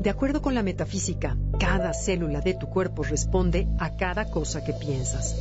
[0.00, 4.72] De acuerdo con la metafísica, cada célula de tu cuerpo responde a cada cosa que
[4.72, 5.34] piensas,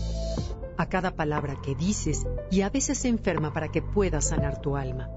[0.77, 4.75] a cada palabra que dices y a veces se enferma para que puedas sanar tu
[4.75, 5.12] alma.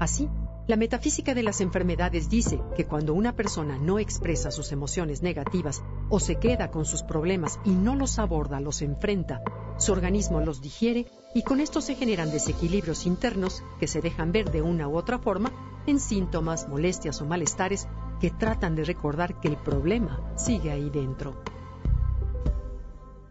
[0.00, 0.28] Así,
[0.66, 5.84] la metafísica de las enfermedades dice que cuando una persona no expresa sus emociones negativas
[6.08, 9.42] o se queda con sus problemas y no los aborda, los enfrenta,
[9.78, 14.50] su organismo los digiere y con esto se generan desequilibrios internos que se dejan ver
[14.50, 15.52] de una u otra forma
[15.86, 17.86] en síntomas, molestias o malestares
[18.20, 21.34] que tratan de recordar que el problema sigue ahí dentro.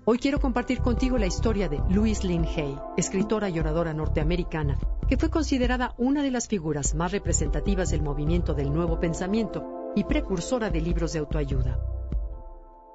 [0.07, 5.17] Hoy quiero compartir contigo la historia de Louise Lynn Hay, escritora y oradora norteamericana, que
[5.17, 10.69] fue considerada una de las figuras más representativas del movimiento del nuevo pensamiento y precursora
[10.69, 11.79] de libros de autoayuda.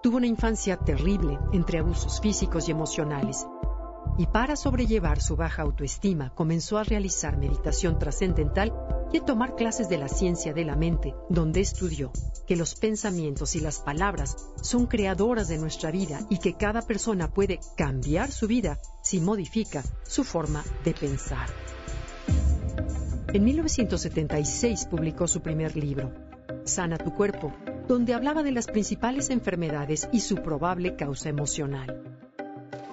[0.03, 3.45] Tuvo una infancia terrible entre abusos físicos y emocionales,
[4.17, 8.72] y para sobrellevar su baja autoestima comenzó a realizar meditación trascendental
[9.12, 12.12] y tomar clases de la ciencia de la mente, donde estudió
[12.47, 17.33] que los pensamientos y las palabras son creadoras de nuestra vida y que cada persona
[17.33, 21.48] puede cambiar su vida si modifica su forma de pensar.
[23.33, 26.12] En 1976 publicó su primer libro,
[26.64, 27.53] Sana tu cuerpo,
[27.86, 32.09] donde hablaba de las principales enfermedades y su probable causa emocional.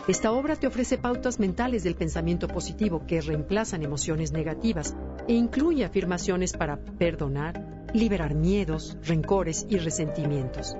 [0.07, 4.95] Esta obra te ofrece pautas mentales del pensamiento positivo que reemplazan emociones negativas
[5.27, 10.77] e incluye afirmaciones para perdonar, liberar miedos, rencores y resentimientos.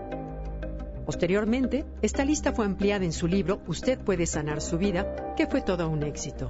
[1.06, 5.62] Posteriormente, esta lista fue ampliada en su libro Usted puede sanar su vida, que fue
[5.62, 6.50] todo un éxito.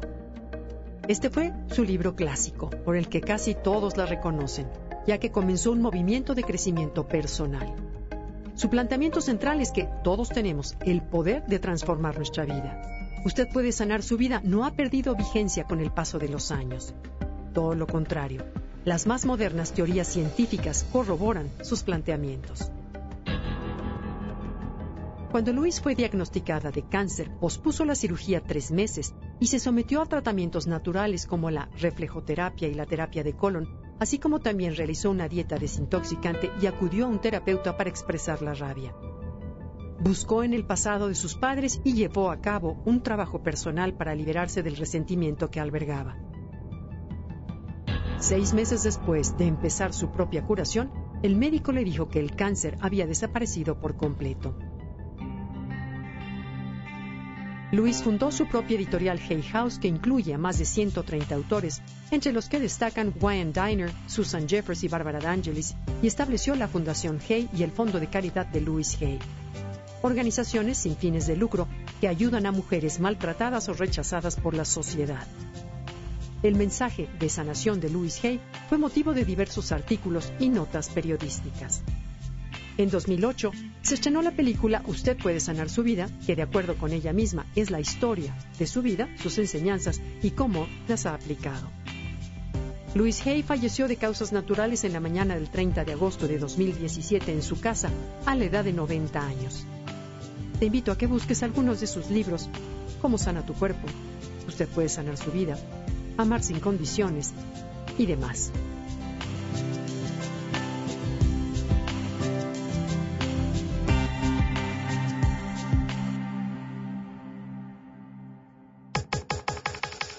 [1.07, 4.67] Este fue su libro clásico, por el que casi todos la reconocen,
[5.07, 7.73] ya que comenzó un movimiento de crecimiento personal.
[8.57, 12.81] Su planteamiento central es que todos tenemos el poder de transformar nuestra vida.
[13.23, 16.95] Usted puede sanar su vida, no ha perdido vigencia con el paso de los años.
[17.53, 18.43] Todo lo contrario,
[18.83, 22.71] las más modernas teorías científicas corroboran sus planteamientos.
[25.29, 30.07] Cuando Luis fue diagnosticada de cáncer, pospuso la cirugía tres meses y se sometió a
[30.07, 35.27] tratamientos naturales como la reflejoterapia y la terapia de colon, así como también realizó una
[35.27, 38.95] dieta desintoxicante y acudió a un terapeuta para expresar la rabia.
[39.99, 44.13] Buscó en el pasado de sus padres y llevó a cabo un trabajo personal para
[44.13, 46.17] liberarse del resentimiento que albergaba.
[48.19, 50.91] Seis meses después de empezar su propia curación,
[51.23, 54.55] el médico le dijo que el cáncer había desaparecido por completo.
[57.69, 62.31] Luis fundó su propia editorial Hay House que incluye a más de 130 autores, entre
[62.31, 67.49] los que destacan Wayne Diner, Susan Jeffers y Barbara D'Angelis, y estableció la Fundación Hay
[67.53, 69.19] y el Fondo de Caridad de Louis Hay.
[70.01, 71.67] Organizaciones sin fines de lucro
[71.99, 75.27] que ayudan a mujeres maltratadas o rechazadas por la sociedad.
[76.43, 78.39] El mensaje de sanación de Louis Hay
[78.69, 81.83] fue motivo de diversos artículos y notas periodísticas.
[82.77, 83.51] En 2008
[83.81, 87.47] se estrenó la película Usted puede sanar su vida, que de acuerdo con ella misma
[87.55, 91.71] es la historia de su vida, sus enseñanzas y cómo las ha aplicado.
[92.93, 97.31] Louis Hay falleció de causas naturales en la mañana del 30 de agosto de 2017
[97.31, 97.89] en su casa,
[98.25, 99.65] a la edad de 90 años.
[100.59, 102.47] Te invito a que busques algunos de sus libros,
[103.01, 103.87] Cómo sana tu cuerpo,
[104.47, 105.57] Usted puede sanar su vida,
[106.17, 107.33] Amar sin condiciones
[107.97, 108.51] y demás.